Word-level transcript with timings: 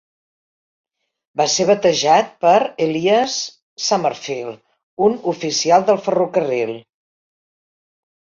Va 1.41 1.45
ser 1.55 1.65
batejat 1.69 2.31
per 2.45 2.53
Elias 2.85 3.35
Summerfield, 3.89 4.57
un 5.09 5.17
oficial 5.33 5.87
del 5.91 6.01
ferrocarril. 6.07 6.73